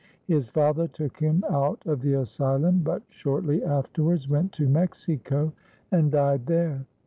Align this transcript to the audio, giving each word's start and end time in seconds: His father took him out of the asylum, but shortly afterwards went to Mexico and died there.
His 0.25 0.49
father 0.49 0.87
took 0.87 1.19
him 1.19 1.43
out 1.47 1.85
of 1.85 2.01
the 2.01 2.13
asylum, 2.15 2.79
but 2.79 3.03
shortly 3.09 3.63
afterwards 3.63 4.27
went 4.27 4.51
to 4.53 4.67
Mexico 4.67 5.53
and 5.91 6.11
died 6.11 6.47
there. 6.47 6.87